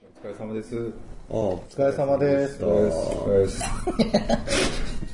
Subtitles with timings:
[0.00, 0.92] お疲れ様です。
[1.30, 2.64] ああ、お疲れ様です。
[2.64, 2.68] お
[3.26, 3.64] 疲れです。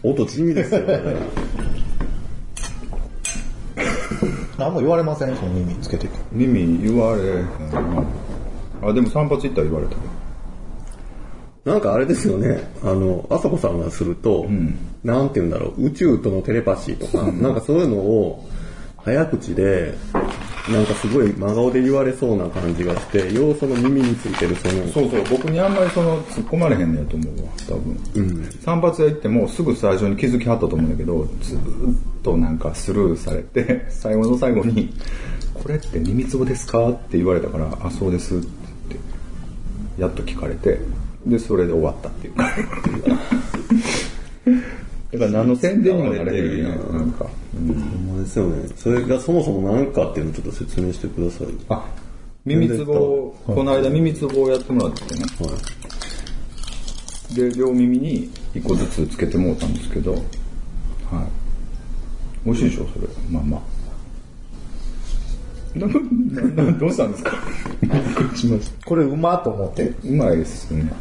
[0.05, 1.17] 音地味ですよね。
[4.57, 6.09] 何も言われませんその耳つけて。
[6.31, 7.43] 耳言われへん
[7.73, 8.05] な。
[8.83, 9.97] あ、でも散髪行ったら言われた。
[11.65, 14.47] なんかあれですよね、あの、あさこさんがすると、
[15.03, 18.45] なんて言うんだろう、宇宙とのテレパシーとか、なんかそういうのを
[18.99, 19.95] 早口で、
[20.69, 28.51] なんかすごい真顔で言われそうな感じがして、ようその耳についてるその、そうそう、僕にあんまりその突っ込まれへんねやと思うわ、多分。
[28.65, 34.95] 散髪屋行ってもすぐ最初に気づきはったと思うんだけど、ずーっとなんかスルーされて、 最後の最後に、
[35.53, 38.47] これって耳つぼですかって言われたから、あ、そうですって
[38.89, 39.03] 言っ
[39.99, 40.79] て、やっと聞かれて、
[41.27, 42.49] で、それで終わったっていうか。
[45.15, 47.25] だから何の宣伝にもなれへんよね、なんか。
[47.55, 48.69] うんほんまですよね。
[48.77, 51.47] それがそもそも何かっていうのをちょっと説明してください。
[51.69, 51.87] あ、
[52.45, 55.21] 耳つぼ、この間耳つぼをやってもらってね。
[55.39, 55.57] は
[57.31, 57.35] い。
[57.37, 60.23] で、両耳に一個ずつつけてもらったんですけど、はい。
[62.45, 63.07] 美味しいでしょ、それ。
[63.31, 63.61] まあまあ。
[65.79, 67.37] な、な、などうしたんですか？
[68.85, 69.87] これうまと思って。
[69.87, 70.09] た。
[70.09, 70.93] うまいですね。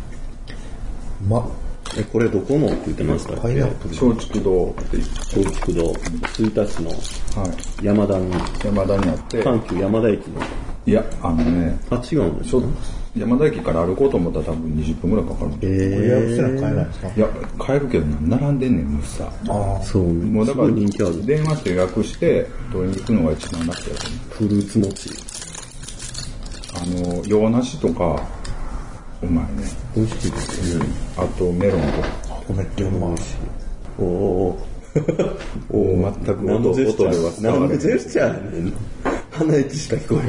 [1.25, 1.49] うま。
[1.97, 2.67] え、これどこの？
[2.67, 3.59] って言ってましたっけ？
[3.61, 5.09] 松竹堂って言っ
[5.45, 5.93] 松竹堂、
[6.33, 6.95] 吹田市のて、
[7.39, 7.47] は
[7.81, 7.85] い。
[7.85, 8.31] 山田に、
[8.63, 10.41] 山田にあって、阪急山田駅の、
[10.85, 12.67] いや、あのね、あ、違うんですか？
[13.15, 15.67] 山田駅から歩こうと思ったら多分20分ぐらいかかるんで。
[15.67, 17.07] えこれ予約せな買えないですか？
[17.15, 17.27] いや、
[17.59, 19.31] 買えるけどな、並んでんねん、むっさ。
[19.49, 19.83] ああ。
[19.83, 21.23] そう、もうだから、い人気ある。
[21.27, 24.49] 電話して予約して、取りに行くのが一番楽やと思う。
[24.49, 25.09] フルーツ餅。
[26.75, 28.19] あの、洋梨とか、
[29.23, 29.49] うまいね。
[29.95, 30.85] 美味しいですね。
[31.17, 32.53] あとメロンとか。
[32.55, 33.11] めっちゃうまい。
[33.99, 34.57] お お
[35.71, 38.73] おお、全く音何のジェスチャ音ではー伝わジェスチャーやねん。
[39.31, 40.27] 鼻息しか聞こえ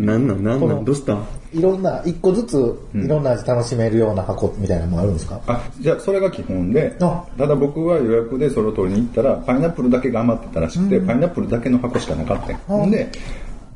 [0.00, 0.06] へん。
[0.06, 1.24] なんなんなんなんどうしたん？
[1.52, 2.56] いろんな、一個ずつ、
[2.94, 5.40] いろんな味楽しめるような箱みたいなのもあるんですか？
[5.46, 12.56] あ、じゃあそれが基本で、あただ僕は予約でそれを取りに行ったら、パイナップルだけが余ってたらしくて、パイナップルだけの箱しかなかったん。
[12.66, 13.08] ほんで、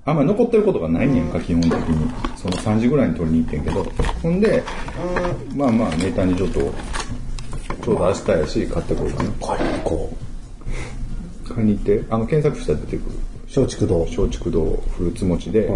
[0.09, 2.11] あんまり残ってることがないねんか、基本的に。
[2.37, 3.85] その3時ぐらいに取りに行ってんけど。
[4.23, 4.63] ほんで、
[5.55, 9.31] まあまあ、ネタにちょっと、ちょうど明日やし、買ってこようかな。
[9.57, 10.17] 買いに行こ
[11.47, 13.17] 買いに行って、あの、検索したら出てくる。
[13.17, 13.61] う。
[13.61, 14.01] 松竹堂。
[14.07, 14.65] 松竹堂
[14.97, 15.69] フルーツ餅で、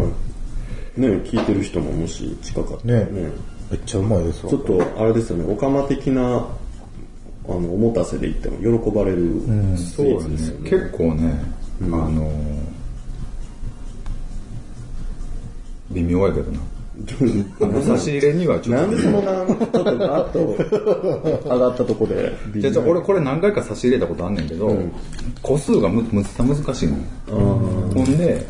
[0.97, 3.33] ね聞いてる人ももし近かったねらね。
[3.71, 4.59] めっちゃうまいですわちょ。
[4.59, 9.43] っと、あれですよね、オカマ的な、あの、おもたせで言っても喜ばれる
[9.77, 10.71] スイーそうですね。
[10.71, 11.35] 結構ね、
[11.83, 12.31] あの
[15.93, 16.59] 微妙やけどな。
[17.83, 18.83] 差し入れにはちょっと。
[18.83, 24.77] なんでそのな、ちょっとガッと上がったとこで、じゃあ俺これ何回か差し入れたことあんねんけど、
[25.43, 26.97] 個数がむむっさ難しいの。
[27.27, 28.47] ほんで、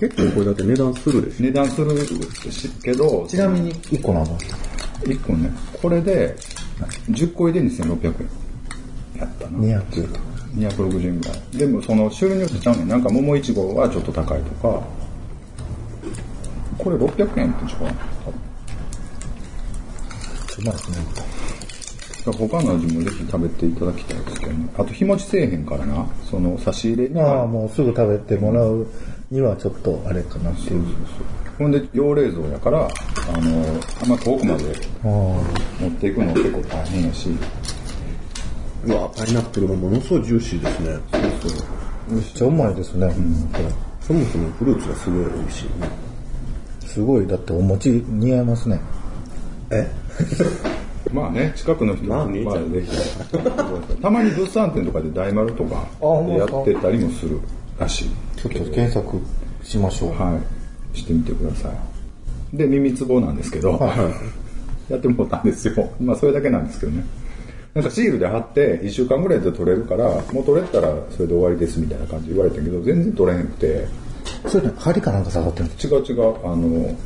[0.00, 1.44] 結構これだって値段するでしょ。
[1.44, 1.96] 値段する
[2.50, 4.38] しけど、ちなみに一個なの
[5.04, 5.50] 1個ね、
[5.80, 6.36] これで
[7.10, 9.20] 10個入れ2600円。
[9.20, 9.58] やったな。
[9.58, 10.08] 200
[10.56, 11.40] 260円ぐらい。
[11.56, 12.88] でもその種類によってちゃうねん。
[12.88, 14.82] なんか桃いちごはちょっと高いとか、
[16.82, 17.90] これ600円って違うな。
[18.24, 18.40] 多分
[20.58, 20.96] うまいですね。
[22.26, 24.68] 他の味もぜひ食べていただきたいですけどね。
[24.76, 27.46] あと日持ちせえへんからな、その差し入れにああ、は。
[27.46, 28.86] もうすぐ食べてもらう
[29.30, 30.84] にはちょっとあれかなっていう。
[31.58, 34.64] ほんで、用冷蔵やから、あの、あんま遠くまで
[35.02, 37.28] あ持っていくの結構大変やし、
[38.84, 40.98] うわ、パイナップルがものすごいジューシーですね。
[41.12, 41.18] あ、
[42.08, 43.06] めっちゃうまいですね。
[43.52, 43.64] これ
[44.00, 46.09] そもそもフルーツがすごい美味しいね。
[46.92, 48.80] すごい、だってお餅似合いますね。
[49.70, 49.88] え？
[51.14, 52.44] まあね、近くの人まあぜ
[52.82, 54.00] ひ。
[54.02, 55.86] たまに物産展とかで大丸とか
[56.36, 57.38] やってたりもする
[57.78, 58.10] らしい。
[58.36, 59.18] ちょっと検索
[59.62, 60.10] しましょう。
[60.10, 60.38] は
[60.94, 60.98] い。
[60.98, 61.70] してみてくださ
[62.52, 62.56] い。
[62.56, 63.78] で、耳つぼなんですけど、
[64.90, 65.90] やってもらったんですよ。
[66.00, 67.04] まあ、それだけなんですけどね。
[67.74, 73.86] なんかシールで貼って、1週間ぐらいで取れるから、もう取れたらそれで終わりですみたいな感じで言われたけど、全然取れへんくて、
[74.46, 76.96] それね、針かなんか刺さってるんです違う違う、あの、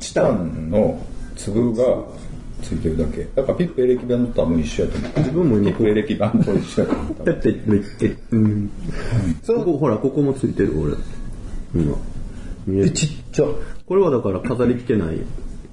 [0.00, 1.00] チタンの
[1.36, 1.84] 粒が
[2.62, 3.26] ついてるだけ。
[3.34, 5.12] だからピップエレキバンドと多分一緒やと思う。
[5.18, 7.24] 自分も今ピップエレキバンドと一緒やと思う。
[7.24, 8.70] だって、めっちゃ、うん。
[9.46, 10.94] ここ、ほら、ここもついてる、俺。
[11.74, 11.96] 今。
[12.66, 12.90] 見ええ、る。
[12.92, 13.44] ちっちゃ。
[13.86, 15.18] これはだから飾り付けない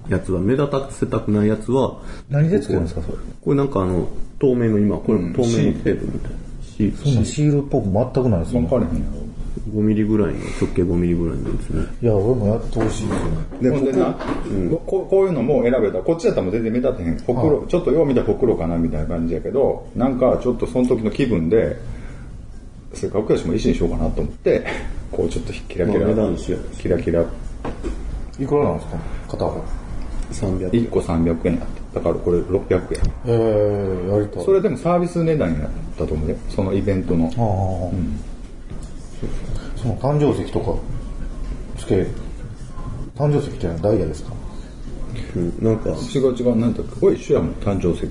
[0.09, 3.17] やつは、目立たせたくないやつは、何で作るんですか、それ？
[3.41, 4.07] これなんかあの、
[4.39, 6.37] 透明の今、これ透明のテープみたいな。
[6.63, 8.67] シそんなシールっぽく全くないですよね。
[8.67, 9.20] 分かれへんやろ。
[9.69, 11.83] 5ミリぐらいの、直径5ミリぐらいのですね。
[12.01, 13.19] いや、俺もやってほしいです
[13.67, 13.77] よね。
[13.77, 14.15] ほんでな、
[14.85, 17.17] ここういうのも選べたら、こっちだったらもう全然目立ってへん。
[17.19, 21.77] ほくろ、ちょっとよう見たらほくろかなみたいな感じやけど、なんかちょっとその時の気分で、
[22.93, 24.63] それかっこいいしも石にしようかなと思って、
[25.11, 27.21] こうちょっとキラキラ、まあ値段にしようキラキラ、
[28.39, 28.97] いくらなんですか？
[29.29, 29.61] 片方。
[30.31, 31.99] 300 1個300円やった。
[31.99, 32.99] だからこれ600円。
[33.25, 34.45] えー、やりたい。
[34.45, 36.37] それでもサービス値段やったと思うね。
[36.49, 37.25] そのイベントの。
[37.25, 37.95] ああ、
[39.75, 40.75] その誕生石とか、
[41.77, 42.05] つけ、
[43.15, 44.33] 誕生石っていうのはダイヤですか？
[45.35, 48.05] うんなんか、違う違う、なんだっけ、これ一緒やもん、誕生石。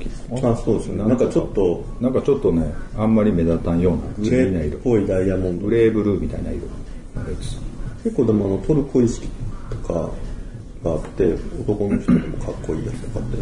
[0.47, 1.05] あ、そうですね。
[1.05, 4.81] なんかちょっと、なんかちょっとね、あんまり目立たんような、グ地味な色レーっ。
[4.83, 5.75] ぽいダイヤモンドグ。
[5.75, 7.59] レーブルーみたいな色のやつ。
[8.05, 9.29] 結構でもあのトルコ意識
[9.71, 10.11] とか
[10.83, 13.39] があって、男の人でもかっこいいやつとかって、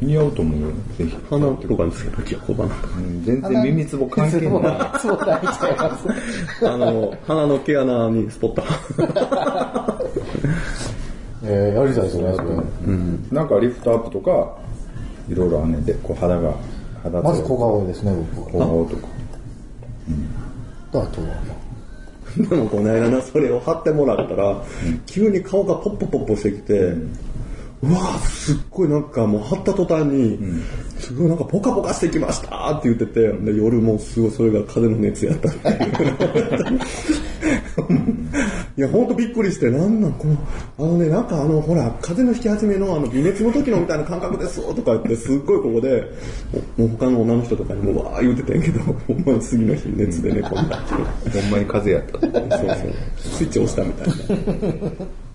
[0.00, 1.16] 似合うと思うよ、ぜひ。
[1.30, 2.98] 鼻とかにつけときは小鼻とか。
[2.98, 5.00] うん全然耳つぼ関係ない。
[5.00, 6.08] そうだ、来ちゃいます。
[6.68, 8.62] あの、鼻の毛穴にスポット。
[11.44, 12.48] えー、やりたいですね、それ。
[13.30, 14.56] なんかリフトアップとか、
[15.28, 16.54] いろいろあんねんで、こう肌が、
[17.02, 18.66] 肌まず小顔ですね、僕は。
[18.66, 19.08] 小顔とか。
[20.90, 21.08] あとは、
[22.48, 24.62] でもこの間な、それを貼ってもらったら、
[25.06, 27.08] 急に顔がポッポポッポしてきて、う
[27.94, 30.38] わぁ、すっごいなんかもう貼った途端に、
[30.98, 36.80] すごいなんかポカポカしてきましたって言ってて、で夜もすごいそれが風の熱やったっていう。
[38.76, 40.36] いや、ほんとびっくりして、なんなん、この、
[40.78, 46.04] あのね、なんかあの、ほら、風邪の引き始めのあの、微熱の時のみたいな感覚ですとか言って、すっごいここで、
[46.76, 51.40] もう他の女の人とかにもわー言うてたんやけど、ほんまに次の日熱で寝込んだっていう。
[51.42, 52.58] ほんまに風邪やった。
[52.58, 52.92] そうそう。
[53.16, 55.25] スイッチ押したみたいな。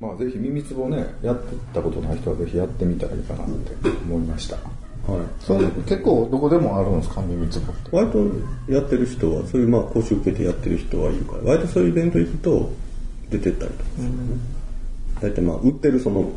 [0.00, 4.56] まあぜひ耳つぼね、やってたことない人はぜひやってみたらいいかなって思いました。
[4.56, 4.64] はい。
[5.40, 7.90] それ結構どこでもあるんですか、耳つぼって。
[7.94, 12.72] 割とやってる人は、そういうまあ講習受けてやってる人はいるから、割とそういうイベント行くと
[13.28, 13.90] 出てったりとか。
[15.20, 16.32] 大体まあ売ってるその、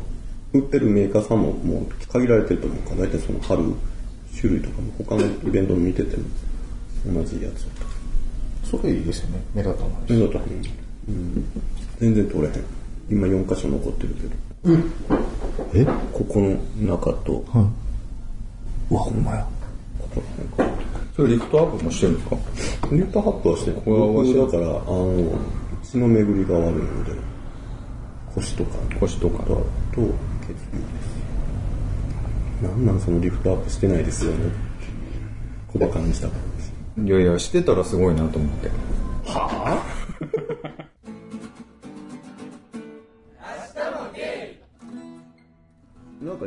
[0.52, 3.62] 売ってるメーカーさんももう限られてると思うから、大体その貼る
[4.38, 6.24] 種類とかも他のイベント見てても
[7.14, 7.90] 同じやつとか。
[8.64, 9.92] それいいですよね、目立たない。
[10.06, 10.64] 全然取れへん。
[11.08, 11.44] うん。
[11.98, 12.52] 全然取れへん。
[13.10, 14.78] 今4箇所残ってるけど。
[15.74, 15.84] え？
[16.12, 17.44] ここの中と、
[18.90, 19.46] うわ、ほんまや。
[19.98, 20.22] ここ
[20.58, 20.84] ら辺か。
[21.16, 22.36] それリフトアップもしてるんですか？
[22.92, 23.80] リフトハップはしてる。
[23.84, 25.38] 僕だから、あの、
[25.82, 27.12] 血の巡りが悪いので、
[28.34, 29.64] 腰とか、腰とかと、と
[29.96, 30.10] 血流で
[32.62, 32.62] す。
[32.62, 34.50] なんなんそのリフトアップしてないですよね。
[35.72, 36.72] 小馬鹿にしたからです。
[37.04, 38.70] いやいや、してたらすごいなと思って。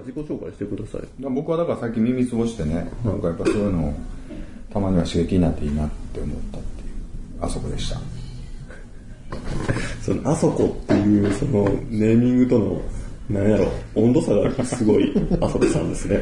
[0.07, 1.01] 自己紹介してください。
[1.19, 3.93] 僕はだからさっき耳つぼしてね、なんかやっぱそういうのを
[4.71, 6.87] たまには刺激になっていいなって思ったっていう、
[7.41, 7.99] あそこでした。
[10.01, 12.81] その、あそこっていう、その、ネーミングとの、
[13.29, 16.21] なんやろ、温度差がすごい、あそこさんですね。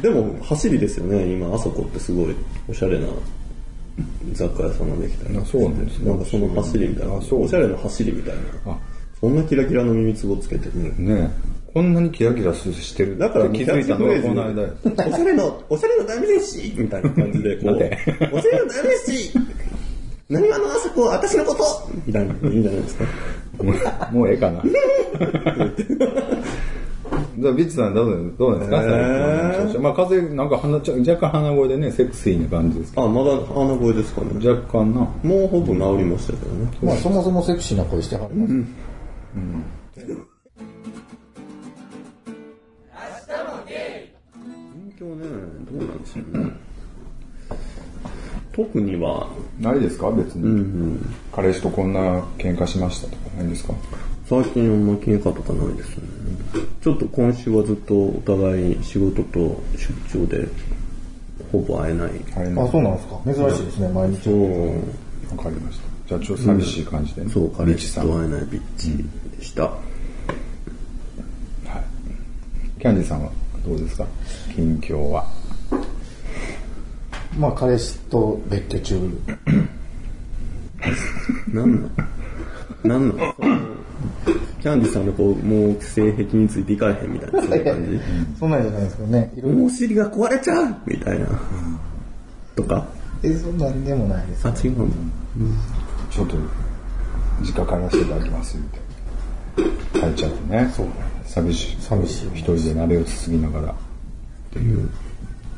[0.00, 2.34] でも、走りですよね、今、あそこってすごい、
[2.68, 3.06] おしゃれな
[4.32, 7.14] 雑貨屋さんができたりあそうなんですねなんかその走りみたいな。
[7.14, 8.72] おしゃれな走りみたいな。
[8.72, 8.78] あ、
[9.20, 10.90] そんなキラキラの耳つぼつけてね。
[10.98, 13.18] ねえこんなにキラキラしてる。
[13.18, 16.74] だから気づいたのがこの間やおしゃれの、おしゃれの代名詞！
[16.76, 17.78] みたいな感じで、こう、お
[18.40, 19.32] しゃれの代名詞！
[20.28, 21.64] 何話のあそこ、私のこと！
[22.06, 23.04] みたいな、いいんじゃないですか。
[23.62, 23.72] も
[24.12, 24.62] うもうええかな。
[27.38, 29.80] じゃあ、ビッチさんどうですか、えー。
[29.80, 34.28] まあ、風なんか鼻ちょ若干鼻声でね、セクシーな感じですけあ、まだ鼻声ですかね。
[34.38, 35.00] ど、若干な。
[35.00, 36.70] もうほぼ治りましたけどね。
[36.82, 38.52] まあ、そもそもセクシーな声してはります。
[38.52, 40.31] 勉強
[45.16, 45.24] ね、
[45.70, 46.50] どうなんでしょうね。
[48.52, 49.28] 特には、
[49.60, 50.10] ないですか？
[50.10, 50.98] 別に、
[51.32, 53.74] 彼氏とこんな喧嘩しましたとかないんですか？
[54.28, 56.04] 最近あんま喧嘩とかないですね。
[56.82, 59.62] ちょっと今週はずっとお互い仕事と
[60.10, 60.46] 出張で、
[61.50, 62.10] ほぼ会えない。
[62.36, 63.20] あ、あれねそうなんですか？
[63.24, 64.22] 珍しいですね、毎日。
[64.24, 64.76] そう、
[65.36, 65.84] わかりました。
[66.08, 67.30] じゃあ、ちょっと寂しい感じでね。
[67.30, 68.08] そう、ビ彼ッチさん。
[68.08, 68.26] はい。
[68.26, 69.04] 氏と会えないビッチ
[69.38, 69.72] でした。
[72.78, 73.30] キャンディさんは？
[73.66, 74.06] どうですか？
[74.54, 75.26] 近況は。
[77.38, 79.10] まあ、彼氏と別居中。
[81.52, 81.90] なんなん
[82.82, 83.58] なんなんその？
[84.60, 88.00] キャンディさんのこう、もう性癖についていかれへんみたいな、そういう感じ？
[88.38, 89.32] そんなんじゃないですけどね。
[89.36, 89.64] いろいろ。
[89.64, 91.26] お尻が壊れちゃうみたいな。
[92.56, 92.86] とか？
[93.22, 94.46] え、そんなんでもないです。
[94.46, 94.96] あ、違うんだ。
[96.10, 96.36] ちょっと、
[97.40, 98.80] 実家帰らせていただきますって。
[100.00, 100.70] 帰っちゃってね。
[100.74, 100.86] そう
[101.34, 101.76] 寂しい。
[101.80, 103.72] 寂しい一人で鍋をつつぎながら。
[103.72, 103.74] っ
[104.52, 104.88] ていう。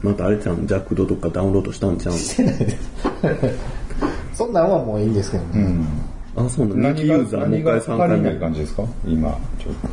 [0.02, 2.18] またあれちゃん、ジャックドとかダウンロードしたんちゃうん？
[4.34, 5.84] そんなんはもういいんですけどね。
[6.36, 8.38] あ、そうなん何ーザーもう何一回3回目が足りない。
[8.40, 8.84] 感じですか？
[9.06, 9.88] 今、ちょっと。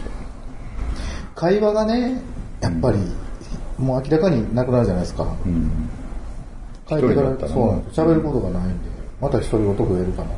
[1.36, 2.22] 会話がね、
[2.62, 2.98] やっぱり、
[3.78, 5.26] もう明らかになくなるじゃないですか。
[6.88, 8.74] 帰ってから、一人だったらねそうなんです喋ることがないんで、
[9.22, 10.36] また独り言増えるかなと。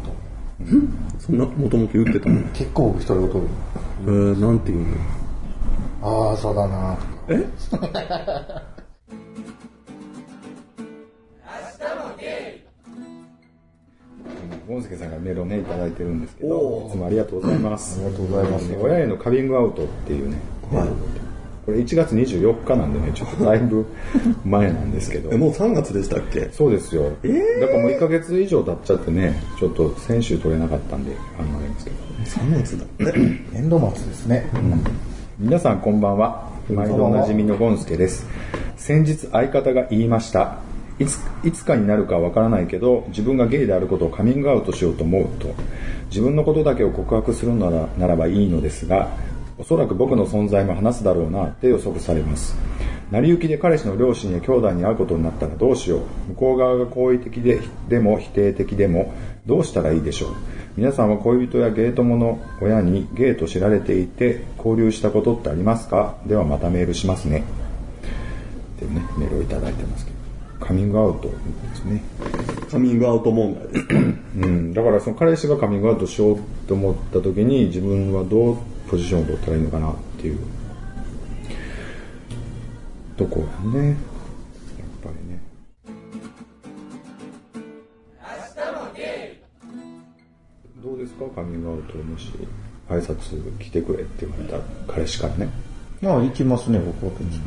[1.19, 2.41] そんな、もともと言ってたの？
[2.53, 3.41] 結構僕独り言
[4.05, 4.93] えー、なんて言うの？
[6.05, 7.07] ああ、そうだなとか。
[7.29, 7.45] え
[14.67, 17.99] ゴンスケさんがメールをね、いただいてるんですけどいつもありがとうございます。
[17.99, 20.37] ありがとうございますね親へのカミングアウトっていうね、
[21.65, 23.85] これ1月24日なんでね、ちょっとだいぶ
[24.45, 26.49] 前なんですけど え、、もう3月でしたっけ？
[26.51, 27.03] そうですよ。
[27.03, 27.09] だ
[27.67, 31.97] からもう1ヶ月以上経っちゃってね、ちょっと先週取れなかったんで、あのあれですけど。
[32.23, 32.85] ?3 月だ。
[33.51, 34.47] 年度末ですね。
[35.43, 36.49] 皆さんこんばんは。
[36.69, 38.25] 毎度おなじみのゴンスケです。
[38.77, 40.59] 先日相方が言いました。
[40.99, 45.53] いついつかになるかわからないけど、自分がゲイであることをカミングアウトしようと思うと。
[46.05, 49.09] 自分のことだけを告白するならならばいいのですが、
[49.57, 52.55] おそらく僕の存在も話すだろうなって予測されます。
[53.11, 55.99] 成り行きで彼氏の両親や兄弟に会うことになったらどうしよう。
[56.29, 57.59] 向こう側が好意的で
[57.89, 59.13] でも否定的でも
[59.45, 60.29] どうしたらいいでしょう。
[60.75, 66.17] 皆さんは恋人やゲー友の親にゲイと知られていて交流したことってありますか？
[66.25, 67.43] ではまたメールしますね。
[68.77, 70.17] ってね、メールをいただいてますけど。
[70.65, 71.35] カミングアウトで
[71.75, 72.01] すね。
[72.71, 73.99] カミングアウト問題ですかう
[74.47, 74.73] ん。
[74.73, 78.57] だからその彼氏がカミングアウトしようと思った時に自分はどう
[78.89, 80.39] ポジションを取ったらいいのかなっていう
[83.15, 83.95] とこやね。
[91.33, 92.31] カミングアウトもし
[92.89, 95.49] 挨拶来てくれって言われたら彼氏からね。
[96.01, 97.39] まあ、行きますね、僕は別に。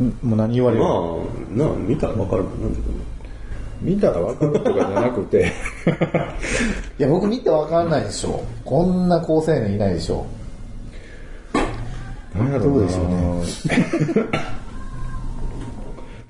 [0.00, 0.82] うんもう何言われる？
[0.82, 0.92] まあ、
[1.68, 3.04] なあ、見たらわかるもんなん自分の。
[3.82, 5.52] 見たらわかるとかじゃなくて
[6.98, 8.42] いや、僕見てわかんないでしょ。
[8.64, 10.26] こんな高青年いないでしょ。
[12.34, 13.16] 何やろどうでしょ うね。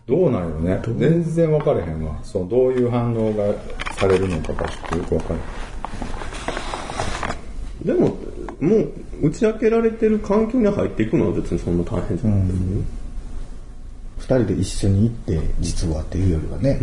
[0.07, 0.99] どうなんやろね。
[0.99, 2.17] 全然分かれへんわ。
[2.23, 3.45] そう、どういう反応が
[3.97, 5.41] されるのかがちょっとよく分かる。
[7.85, 8.09] でも、
[8.61, 12.83] もう、打ち明けられてる環境に入っていくのは別にそんな大変じゃないけどね。
[14.19, 16.79] 二人で一緒に行って、実はっていうよりはね。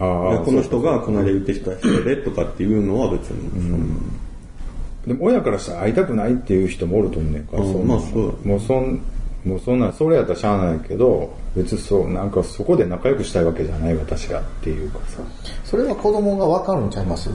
[0.00, 3.50] あでこの人がこの間言ってきた人でとかっていうのは別に、
[5.06, 7.72] でも親からしたら会いたくないっていう人もおると思うねんから、うん。
[7.72, 7.94] そんな。
[7.94, 8.48] まあそう。
[8.48, 9.00] もうそん、
[9.44, 15.20] もうそんな、それやったらしゃあないけど、別にそう、なんかそこで仲良くしたいわけじゃない私がっていうかさ。
[15.64, 17.30] それは子供がわかるんちゃいます？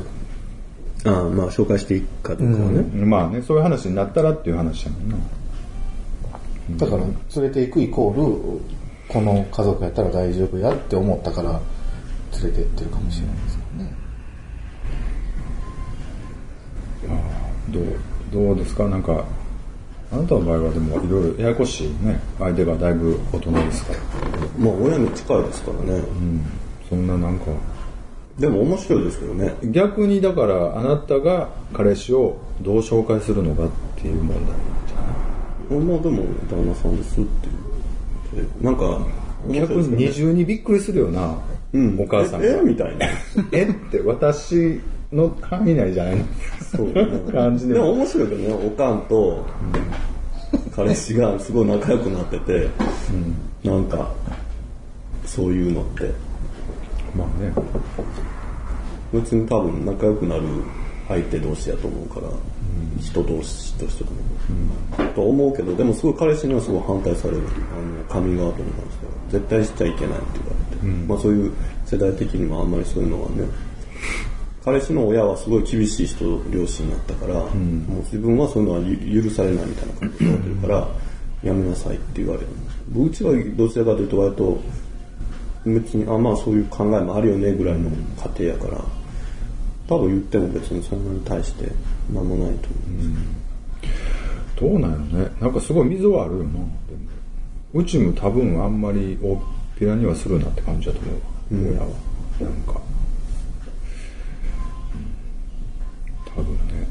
[1.05, 2.81] ああまあ紹介していくかどうかはね。
[3.03, 5.17] まあね、そういう話になったらっていう話やもんな。
[6.77, 8.61] だから、連れて行くイコール、
[9.09, 11.59] この家族やったら大丈夫やって思ったから、
[12.41, 13.93] 連れて行ってるかもしれないですけどね。
[17.69, 17.83] どう、
[18.31, 18.87] どうですか？
[18.87, 19.25] なんか、
[20.11, 22.19] あなたの場合はでもいろいろややこしいね。
[22.39, 23.99] 相手がだいぶ大人ですから。
[24.57, 26.01] まあ親に近いですからね。
[26.87, 27.45] そんななんか、
[28.39, 29.53] でも面白いですけどね。
[29.71, 33.69] 逆にだからあなたが彼氏をどう紹介するのかっ
[34.01, 34.55] ていう問題
[34.87, 35.85] じゃない？
[35.85, 37.29] まあでも旦那さんですって
[38.35, 38.65] 言って。
[38.65, 39.05] なんか、
[39.47, 41.37] 面逆に二重にびっくりするよな、
[41.73, 41.99] うん。
[41.99, 42.45] お母さんが。
[42.47, 43.05] ええみたいな。
[43.53, 44.79] えって私
[45.11, 46.17] の範囲内じゃない？
[46.17, 46.25] の
[46.75, 47.31] そう。
[47.31, 47.75] 感じで。
[47.75, 49.45] でも面白いけどね、おかんと
[50.75, 52.67] 彼氏がすごい仲良くなってて、
[53.63, 54.09] なんか、
[55.25, 56.11] そういうのって、
[57.15, 57.53] まあね。
[59.13, 60.43] 別に多分仲良くなる
[61.07, 62.27] 相手同士やと思うから、
[62.99, 64.09] 人同士としても、
[65.13, 67.43] と思うけど、でもすごい彼氏にはすごい反対される。
[67.43, 67.43] あ
[67.99, 69.11] の、カミングアウトに関しては。
[69.29, 71.07] 絶対しちゃいけないって言われて。
[71.07, 71.51] まあそういう
[71.85, 73.45] 世代的にもあんまりそういうのはね、
[74.63, 77.49] 彼氏の親はすごい厳しい人、両親だったから、もう
[78.05, 80.87] 自分はそういうのはゆ許されないみたいな感じで言われてるから、
[81.43, 82.47] やめなさいって言われる。
[82.95, 84.59] うちはどちらかというと割と、
[85.65, 87.95] 別に、あ、まあそういう考えもあるよねぐらいの家
[88.45, 88.83] 庭やから、
[89.87, 91.71] 多分言っても別にそんなに対して
[92.13, 92.77] 何もないと思
[94.69, 94.69] う。
[94.69, 95.31] どうなんやろね。
[95.41, 96.51] なんかすごい溝はあるよな。
[96.51, 96.69] でも
[97.73, 99.39] うちも多分あんまり大っ
[99.77, 100.99] ぴらにはするなって感じだと
[101.51, 101.81] 思うわ。
[101.81, 101.87] 親は。
[102.41, 102.79] なんか。
[106.35, 106.87] うん多分ね。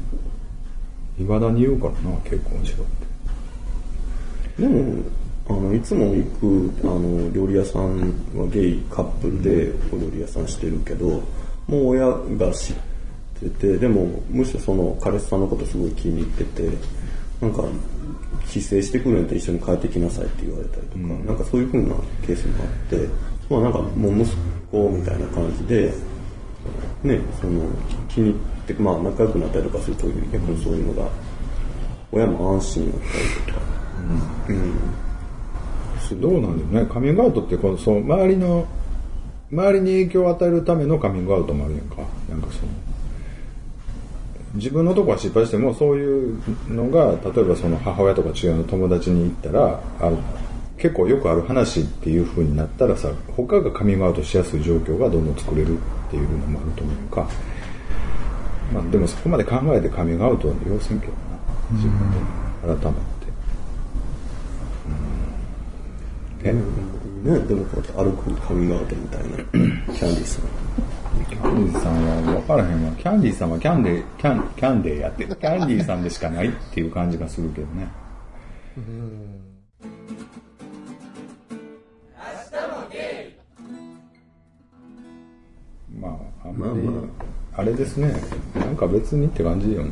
[1.19, 2.87] いまだに言うからな、結婚しろっ
[4.57, 4.61] て。
[4.61, 5.03] でも、
[5.49, 7.99] あの、いつも行く、あの、料理屋さん
[8.35, 11.21] はゲイカップルでお料理屋さんしてるけど、
[11.67, 12.75] もう親が知っ
[13.39, 16.69] てて、でも、むしろその彼氏さんのことすごい気に入ってて、
[17.41, 17.63] なんか、
[18.47, 21.95] 帰省してくるんやったら一緒に帰ってきなさいって言われたりとか、なんかそういう風な
[22.25, 23.07] ケースもあって、
[23.49, 24.31] まあなんかもう息
[24.71, 25.93] 子みたいな感じで、
[27.03, 27.61] ね、その、
[28.07, 31.09] 気に入って、まあ仲良くなったりとかすると結構そういうのが、
[32.11, 33.61] 親も安心だったりとか、
[34.49, 35.12] うん
[36.15, 36.91] どうなんだよね。
[36.91, 38.65] カミングアウトってこのそう周りの
[39.51, 41.97] 周りに影響を与えるためのカミングアウトもあるやんか。
[42.29, 42.71] なんかその
[44.55, 46.37] 自分のとこは失敗してもそういう
[46.69, 50.11] のが例えばその母親とか父親の友達に行ったらあ
[50.77, 57.27] 結構よくある話っていう風になったらさ他がカミングアウトしやすい状況がどんどん作れるっていうのもあると思うか、
[58.71, 61.19] まあ、でもそこまで考えてカミングアウトは要せんけどな。
[61.71, 62.17] 自分で
[62.61, 63.12] 改めて、
[66.51, 69.37] うん、えねでもこうやって歩くカミングアウトみたいな。
[69.37, 70.63] キャンディーさん
[71.29, 75.35] キャンディーさんは分からへんわキャンディーさんはキャンデーキャンキャンデーやってる。
[75.37, 77.87] キャンディーさんでしかないっていう感じがするけどね。
[78.77, 79.43] うん。
[85.99, 86.09] ま
[86.43, 87.01] あ、あんまり、ま
[87.55, 88.13] あれですね。
[88.55, 89.89] なんか別にって感じよな。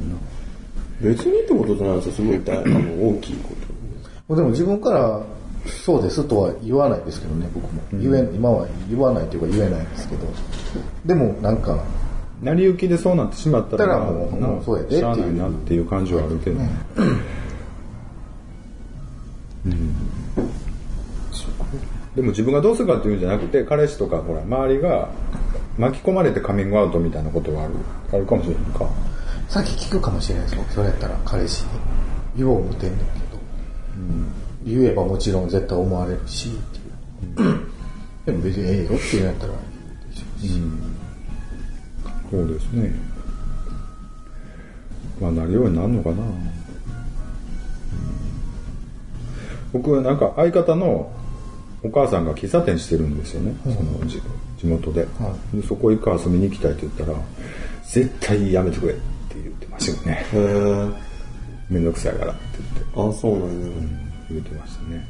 [1.01, 3.49] 別にってことじゃないですよ、すごい大あの大きいこ
[4.27, 4.35] と。
[4.35, 5.21] でも自分から
[5.65, 7.81] そうですとは言わないですけどね、僕も。
[7.93, 10.27] 言え、今は言わないというか言えないですけど。
[11.05, 11.83] でもなんか、
[12.41, 15.37] 成り行きでそうなってしまったら、もう、もうそうやでっていう。
[15.37, 16.69] なっていう感じはあるけどね。
[19.65, 19.95] うん。
[22.15, 25.09] でも自分がどうするかっていうんじゃなくて、彼氏とかほら、周りが
[25.77, 27.73] 巻き込まれてカミングアウトみたいなことがある
[28.11, 28.85] あるかもしれへんか
[29.47, 31.69] さっき聞くかもしれないですよそれやったら彼氏に
[32.37, 32.99] 言おう思てんねん、
[34.65, 36.51] 言えばもちろん絶対思われるしっ
[37.35, 37.71] ていう、うん、
[38.25, 39.53] でも別にええよって言うんやったら。
[39.53, 39.59] いい
[40.09, 40.81] でしょうし、うん、
[42.31, 42.93] そうですね。
[45.19, 46.15] まあなるようになるのかな、
[49.71, 51.11] 僕はなんか相方の
[51.83, 53.75] お母さんが喫茶店してるんですよね、その
[54.57, 55.01] 地元で。
[55.19, 57.13] はい、でそこ行く遊びに行きたいって言ったら
[57.83, 59.01] 絶対やめてくれって
[59.35, 60.25] 言ってましたよね。
[60.33, 60.89] へ
[61.69, 62.41] めんどくさいからって
[62.73, 62.99] 言って。
[62.99, 64.00] ああそうなんや、うん、
[64.33, 65.07] 言ってましたね。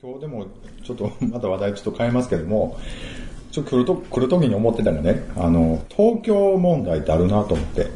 [0.00, 0.46] 今日でも
[0.84, 2.78] ちょっとまた話題ちょっと変えますけども
[3.50, 7.88] ちょっと来ると来る時に思ってたのねあの東京問題ってあるなと思って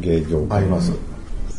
[0.00, 0.92] 芸業あります。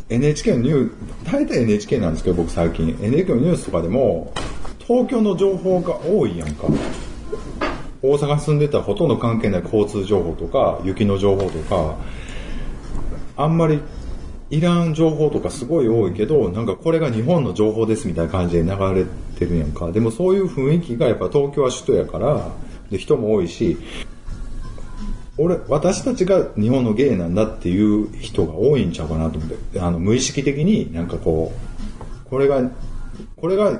[0.09, 2.97] NHK のニュー大体 NHK なんですけど僕最近。
[3.01, 4.33] NHK のニュースとかでも
[4.79, 6.67] 東京の情報が多いやんか
[8.11, 11.97] 大阪住んでたらほとんど関係ない交通情報とか雪の情報とか
[13.37, 13.79] あんまり
[14.49, 19.05] いらん情報とかすごい多いけどなんかこれが日本の情報ですみたいな感じで流れ
[19.37, 19.91] てるやんか。
[19.91, 22.51] でもそういう雰囲気がやっぱ東京は首都やから
[22.89, 23.77] で人も多いし
[25.37, 31.51] 俺、私たちが日本のゲイなんだっていう人が多いんちゃうかなと思って、あの、無意識的になんかこ
[32.25, 32.61] う、これが、
[33.35, 33.77] これが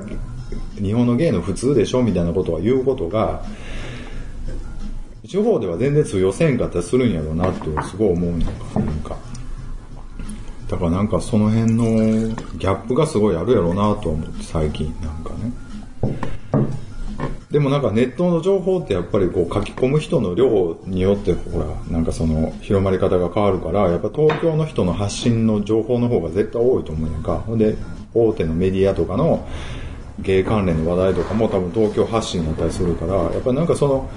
[0.76, 3.44] 日本のゲイの普通でしょみたいなことは言うことが、
[5.28, 9.18] 地方では全然通用せんかったりするんやろうなってすごい思うのか、なんか。
[10.70, 11.86] だからなんかその辺の
[12.58, 15.52] ギャップがすごいあるやろうなと思って最近なんかね。
[17.52, 27.40] でもなんかネットの情報ってやっぱりこう書き込む人の量によってほら、なんかその広まり方が変わるから、やっぱ東京の人の発信の情報の方が絶対多いと思うんやんか。
[27.40, 27.76] ほんで、
[28.14, 29.48] 大手のメディアとかの
[30.20, 34.10] 芸関連の話題とかも多分東京発信だったりするから、やっぱなんかその、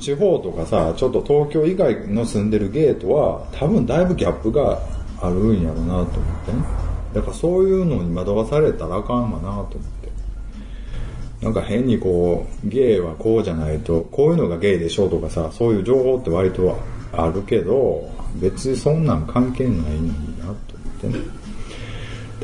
[0.00, 4.80] 地方とかさ、ちょっと東京以外の住んでるゲートは多分だいぶギャップが
[5.20, 6.06] あるんやろうなと思っ
[6.46, 6.64] てね。
[7.14, 9.80] だからそういうのに惑わされたらあかんわなと思って。
[11.40, 16.76] なんか変にこう、ゲイはこうじゃないと、こういうのがゲイでしょうとかさ、そういう情報って割と
[17.12, 20.56] あるけど、別にそんなん関係ないのになと思っ
[21.00, 21.39] てね。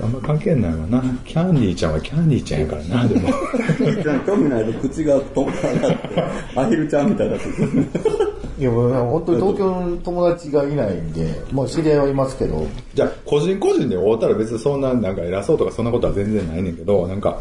[0.03, 1.03] あんま関係ないわな。
[1.25, 3.29] キャンディーちゃんはキャンディーちゃんやからな、でも。
[4.27, 6.25] 興味ないと口が止まらなくて、
[6.57, 7.37] アヒルちゃんみたいな。
[8.59, 12.67] いや、もう本当に東京の友達がいないんで、まあ知り合いはいますけど。
[12.95, 17.39] じゃあ、個人個人で会うたら別にそんななんか偉そうとかそんなことは全然ないねんけど、なんか、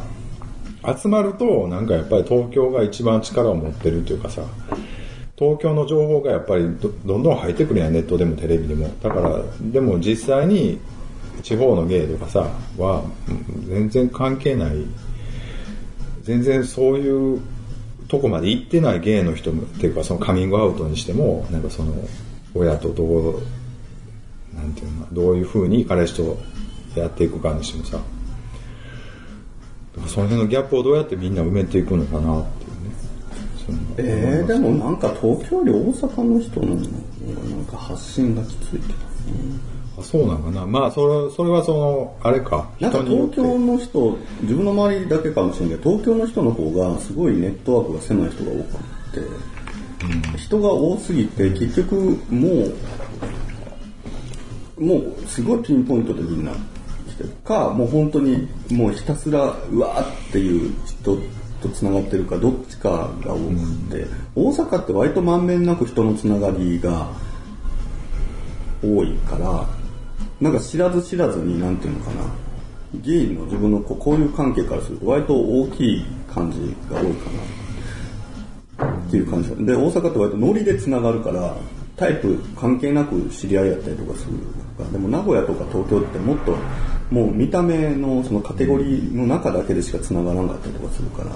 [0.94, 4.44] 集まるとなんかやっぱり東京が一番力を持ってるというかさ
[5.38, 6.64] 東京の情報がやっぱり
[7.06, 10.80] どんどん入ってくるやんネットでもテレビでもだからでも実際に
[11.46, 13.04] 地方の芸とかさは
[13.68, 14.84] 全然関係ない
[16.24, 17.40] 全然そういう
[18.08, 21.94] とこまで行ってない芸の人っていうかそのカミングアウトにしてもなんかその
[22.56, 23.42] 親とどう
[24.56, 26.36] なんていうのどういうふうに彼氏と
[26.96, 28.00] やっていくかにしてもさ
[30.08, 33.96] その辺のギャップをどうやってみんな埋めていくのかなっていうね。
[33.98, 39.75] えー、でもなんか東京より大阪の人のなんか発信がきついけどね。
[39.98, 40.66] あそうなのかな。
[40.66, 42.70] まあそれそれはそのあれか。
[42.80, 48.64] なんか東京の人自分の周りだけかもしれないけど東京の人の方がすごいネットワークが狭い人が多く
[49.14, 49.20] て、
[50.32, 51.96] うん、人が多すぎて結局
[52.30, 52.76] もう
[54.78, 61.18] もうすごいピンポイントでみんな来てるか、もう本当にもうひたすらうわーっていう人
[61.62, 63.56] と繋がってるか、どっちかが多く
[63.90, 64.06] て、
[64.36, 67.08] 大阪って割とまんべんなく人のつながりが
[68.84, 69.66] 多いから、
[70.42, 72.24] なんか知らず知らずに、なんていうのかな、
[73.02, 77.66] 議員の自分の交友関係からすると割と大きい感じが多いかな。
[79.08, 79.50] っていう感じ。
[79.66, 81.56] で大阪って割とノリでつながるから
[81.96, 84.34] タイプ関係なく知り合いやったりとかする
[84.78, 84.90] から。
[84.90, 86.58] でも名古屋とか東京ってもっと
[87.10, 91.32] もう見た目のそのカテゴリーの中だけでしかつながらなかったりとかするから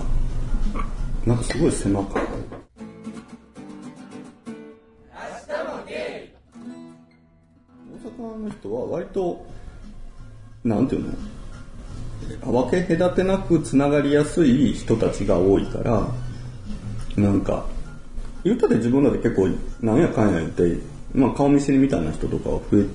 [1.26, 2.39] なんかすごい狭かった。
[8.40, 9.46] の人は割と
[10.64, 11.04] なんていう
[12.42, 12.64] の？
[12.66, 16.08] 分け隔てなくつながりやすい人たちが多いから
[17.16, 17.66] なんか、
[18.44, 19.50] 言ったで自分らで結構、
[19.82, 20.78] なんやかんや言って、
[21.14, 22.86] まあ顔見知りみたいな人とかは増え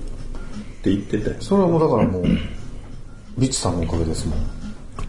[0.81, 1.35] ていってて。
[1.41, 2.23] それはもうだからもう、
[3.37, 4.39] ビッチさんのおかげですもん。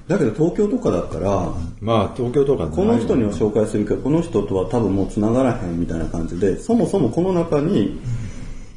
[0.09, 7.99] だけど東京とかだったら、まあ東京とかこの人には紹介するけど、この人とは多分もう繋がらへんみたいな感じで、そもそもこの中に、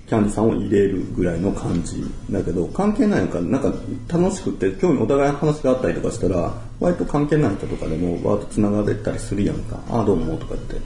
[0.10, 3.72] キャンディさんを入れるぐらいの感じだけど、関係ないのか、なんか
[4.08, 9.80] 楽しくて、興味お互い話があったりとかしたら、割と関係ない人とかでもわーっと繋がれたりするやんか。
[9.92, 10.78] ああ、どうもとかって。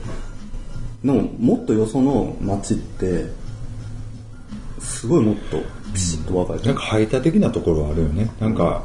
[1.02, 3.24] でも、もっとよその街って、
[4.78, 5.56] すごいもっと
[5.94, 6.74] ピシッと分かれてる。
[6.74, 8.30] なんか排他的なところはあるよね。
[8.38, 8.82] なんか、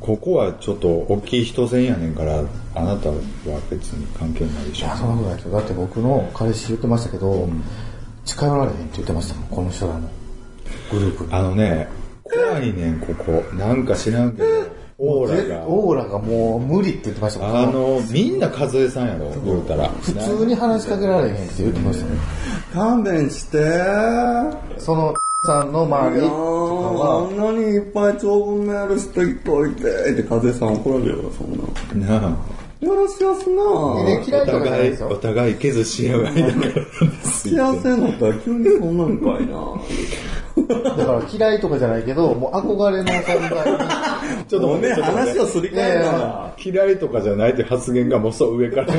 [0.00, 2.42] ここはちょっと大きい人線やねんから、
[2.74, 3.14] あなたは
[3.70, 4.96] 別に関係ないでしょいや、。
[4.96, 5.52] そんなことないですよ。
[5.52, 7.48] だって僕の彼氏言ってましたけど、
[8.28, 10.00] 近寄られへんって言ってましたもん、この人らの
[10.90, 11.32] グループに。
[11.32, 11.88] あのね、
[12.22, 13.42] 怖いねん、ここ。
[13.56, 14.48] なんか知らんけど、
[14.98, 15.66] オーラが。
[15.66, 17.56] オーラがもう無理って言ってましたもん。
[17.56, 19.88] あの、みんな和江さんやろ、言うたら。
[19.88, 22.10] 普通に話しかけられへんって言ってましたね。
[22.74, 24.56] 勘弁してー。
[24.78, 25.14] その、
[25.44, 26.38] さんの周りとかあ
[27.22, 32.57] は、んなにいっぱい長文メールしといてって風さん怒られるよそんななあ。
[32.80, 35.16] よろしやすなね嫌おいとかじゃない互い、ですよお。
[35.16, 36.84] 互い削し合う間だから。
[37.30, 39.78] 幸せになったら急にそんなんかいな
[40.96, 43.78] だから嫌いとかじゃないけど、もう憧れの存在に。
[44.48, 48.86] ちょっともうね話をすり替えるから嫌いとかじゃないって発言がもうそう上から。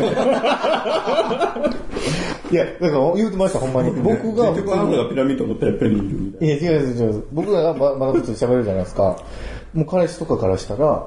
[2.52, 3.92] いや、だから言うてました、ほんまに。
[3.92, 7.24] 僕が、結局あなたがピラミッドのてっぺんにいるみたいいや、違う違う違う。
[7.32, 9.18] 僕らがままだ普通に喋るじゃないですか。
[9.74, 11.06] もう彼氏とかからしたら、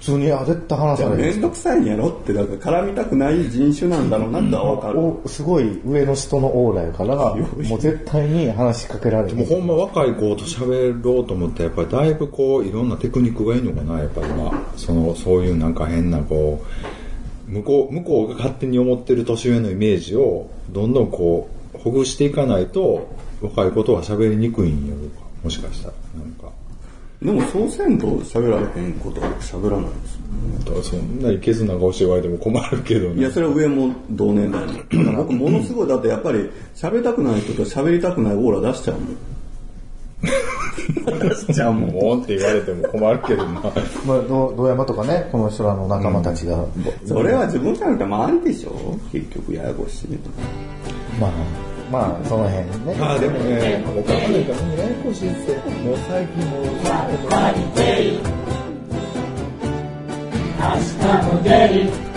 [0.00, 1.16] 普通に、あ、絶対話さな。
[1.16, 4.98] れへんめんどくさいんやろって、だから絡みたくない人種なんだろうなってわかる。
[4.98, 7.16] おすごい上の人のオーラやから、
[7.68, 9.36] もう絶対に話しかけられへん。
[9.36, 16.62] もうほんま若い子と喋ろうと思って、やっぱりだいぶこう、いろんなテクニックがいいのかな、やっぱりまあ、その、そういうなんか変なこ
[17.48, 23.06] う、向こう、向こうが勝手に思ってる年上のイメージを、どんどんこう、ほぐしていかないと、
[23.42, 25.94] 若い子とは喋りにくいんやろうか、もしかしたら。
[26.16, 26.50] なんか。
[27.22, 30.20] でもそうせんと喋られへんことは喋らないですよ。
[30.64, 33.20] だからそんないけずな顔して言われても困るけどね。
[33.20, 35.12] いや、それは上も同年代の。
[35.24, 39.16] 僕ものすごい、だってやっぱり喋りたくない人と喋りたくないオーラ出しちゃうもん。
[41.52, 43.60] じゃあもうって言われても困るけどな。
[43.60, 46.64] まあ、ど堂山とかね、この人らの仲間たちが、
[47.04, 50.18] それは自分じゃなくて周りでしょ結局ややこしい。
[51.20, 51.30] まあ、
[51.90, 52.94] まあ、その辺ね。
[52.98, 55.56] まあでもね、おかんないからもうややこしいっすよ。
[55.56, 56.64] もう最近もう。
[60.60, 62.09] 明日も出る